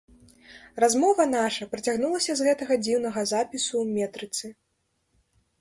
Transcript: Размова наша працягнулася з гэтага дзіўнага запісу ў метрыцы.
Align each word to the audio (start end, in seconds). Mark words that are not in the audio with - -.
Размова 0.83 1.23
наша 1.33 1.67
працягнулася 1.73 2.31
з 2.39 2.47
гэтага 2.47 2.73
дзіўнага 2.87 3.21
запісу 3.33 3.73
ў 3.83 3.95
метрыцы. 3.99 4.45